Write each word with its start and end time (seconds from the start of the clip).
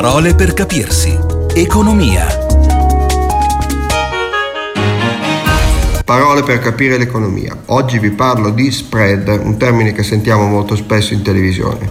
Parole 0.00 0.34
per 0.34 0.54
capirsi. 0.54 1.14
Economia. 1.52 2.26
Parole 6.02 6.42
per 6.42 6.58
capire 6.58 6.96
l'economia. 6.96 7.54
Oggi 7.66 7.98
vi 7.98 8.08
parlo 8.08 8.48
di 8.48 8.70
spread, 8.70 9.28
un 9.28 9.58
termine 9.58 9.92
che 9.92 10.02
sentiamo 10.02 10.46
molto 10.46 10.74
spesso 10.74 11.12
in 11.12 11.20
televisione. 11.20 11.86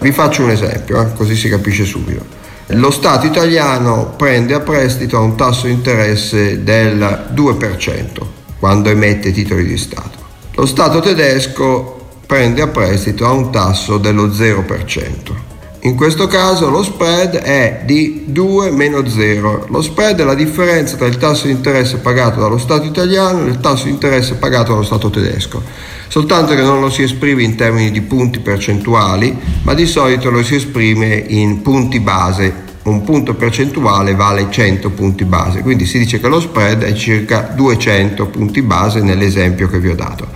Vi 0.00 0.10
faccio 0.10 0.42
un 0.42 0.50
esempio, 0.50 1.00
eh, 1.00 1.12
così 1.12 1.36
si 1.36 1.48
capisce 1.48 1.84
subito. 1.84 2.24
Lo 2.70 2.90
Stato 2.90 3.26
italiano 3.26 4.14
prende 4.16 4.54
a 4.54 4.58
prestito 4.58 5.16
a 5.16 5.20
un 5.20 5.36
tasso 5.36 5.66
di 5.66 5.74
interesse 5.74 6.64
del 6.64 7.28
2% 7.32 8.26
quando 8.58 8.88
emette 8.88 9.30
titoli 9.30 9.64
di 9.64 9.78
Stato. 9.78 10.18
Lo 10.56 10.66
Stato 10.66 10.98
tedesco 10.98 12.16
prende 12.26 12.62
a 12.62 12.66
prestito 12.66 13.24
a 13.24 13.30
un 13.30 13.52
tasso 13.52 13.98
dello 13.98 14.26
0%. 14.26 15.52
In 15.86 15.96
questo 15.96 16.26
caso 16.26 16.70
lo 16.70 16.82
spread 16.82 17.36
è 17.36 17.82
di 17.84 18.22
2 18.24 18.70
meno 18.70 19.06
0. 19.06 19.66
Lo 19.68 19.82
spread 19.82 20.18
è 20.18 20.24
la 20.24 20.34
differenza 20.34 20.96
tra 20.96 21.06
il 21.06 21.18
tasso 21.18 21.44
di 21.44 21.52
interesse 21.52 21.98
pagato 21.98 22.40
dallo 22.40 22.56
Stato 22.56 22.86
italiano 22.86 23.44
e 23.44 23.50
il 23.50 23.60
tasso 23.60 23.84
di 23.84 23.90
interesse 23.90 24.36
pagato 24.36 24.72
dallo 24.72 24.82
Stato 24.82 25.10
tedesco. 25.10 25.62
Soltanto 26.08 26.54
che 26.54 26.62
non 26.62 26.80
lo 26.80 26.88
si 26.88 27.02
esprime 27.02 27.42
in 27.42 27.54
termini 27.54 27.90
di 27.90 28.00
punti 28.00 28.38
percentuali, 28.38 29.36
ma 29.64 29.74
di 29.74 29.84
solito 29.84 30.30
lo 30.30 30.42
si 30.42 30.54
esprime 30.54 31.22
in 31.28 31.60
punti 31.60 32.00
base. 32.00 32.73
Un 32.84 33.02
punto 33.02 33.34
percentuale 33.34 34.14
vale 34.14 34.48
100 34.50 34.90
punti 34.90 35.24
base, 35.24 35.60
quindi 35.60 35.86
si 35.86 35.98
dice 35.98 36.20
che 36.20 36.28
lo 36.28 36.38
spread 36.38 36.82
è 36.82 36.92
circa 36.92 37.50
200 37.54 38.26
punti 38.26 38.60
base 38.60 39.00
nell'esempio 39.00 39.68
che 39.68 39.78
vi 39.78 39.88
ho 39.88 39.94
dato. 39.94 40.26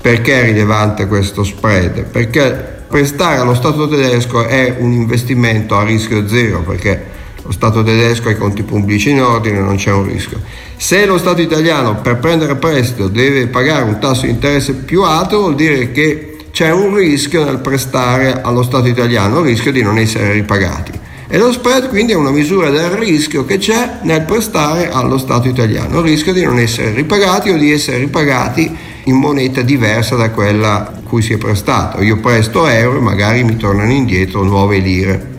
Perché 0.00 0.40
è 0.40 0.44
rilevante 0.44 1.08
questo 1.08 1.42
spread? 1.42 2.04
Perché 2.04 2.74
prestare 2.86 3.38
allo 3.38 3.54
Stato 3.54 3.88
tedesco 3.88 4.46
è 4.46 4.76
un 4.78 4.92
investimento 4.92 5.76
a 5.76 5.82
rischio 5.82 6.28
zero 6.28 6.60
perché 6.60 7.04
lo 7.42 7.50
Stato 7.50 7.82
tedesco 7.82 8.28
ha 8.28 8.32
i 8.32 8.36
conti 8.36 8.62
pubblici 8.62 9.10
in 9.10 9.22
ordine, 9.22 9.58
non 9.58 9.74
c'è 9.74 9.90
un 9.90 10.06
rischio. 10.06 10.40
Se 10.76 11.06
lo 11.06 11.18
Stato 11.18 11.40
italiano 11.40 11.96
per 11.96 12.18
prendere 12.18 12.54
prestito 12.54 13.08
deve 13.08 13.48
pagare 13.48 13.82
un 13.82 13.98
tasso 13.98 14.26
di 14.26 14.30
interesse 14.30 14.74
più 14.74 15.02
alto, 15.02 15.40
vuol 15.40 15.56
dire 15.56 15.90
che 15.90 16.36
c'è 16.52 16.70
un 16.70 16.94
rischio 16.94 17.44
nel 17.44 17.58
prestare 17.58 18.40
allo 18.42 18.62
Stato 18.62 18.86
italiano, 18.86 19.40
il 19.40 19.46
rischio 19.46 19.72
di 19.72 19.82
non 19.82 19.98
essere 19.98 20.32
ripagati. 20.32 20.95
E 21.28 21.38
lo 21.38 21.50
spread 21.50 21.88
quindi 21.88 22.12
è 22.12 22.14
una 22.14 22.30
misura 22.30 22.70
del 22.70 22.90
rischio 22.90 23.44
che 23.44 23.58
c'è 23.58 23.98
nel 24.02 24.22
prestare 24.22 24.90
allo 24.90 25.18
Stato 25.18 25.48
italiano, 25.48 25.98
il 25.98 26.04
rischio 26.04 26.32
di 26.32 26.44
non 26.44 26.58
essere 26.58 26.92
ripagati 26.92 27.50
o 27.50 27.58
di 27.58 27.72
essere 27.72 27.98
ripagati 27.98 28.74
in 29.04 29.16
moneta 29.16 29.62
diversa 29.62 30.14
da 30.14 30.30
quella 30.30 31.00
cui 31.02 31.22
si 31.22 31.32
è 31.32 31.36
prestato. 31.36 32.00
Io 32.00 32.18
presto 32.18 32.66
euro 32.68 32.98
e 32.98 33.02
magari 33.02 33.42
mi 33.42 33.56
tornano 33.56 33.90
indietro 33.90 34.44
nuove 34.44 34.78
lire. 34.78 35.35